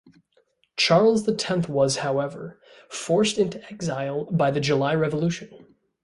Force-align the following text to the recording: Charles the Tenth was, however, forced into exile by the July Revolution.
Charles 0.77 1.25
the 1.25 1.35
Tenth 1.35 1.69
was, 1.69 1.97
however, 1.97 2.59
forced 2.89 3.37
into 3.37 3.63
exile 3.71 4.25
by 4.31 4.49
the 4.49 4.59
July 4.59 4.95
Revolution. 4.95 5.67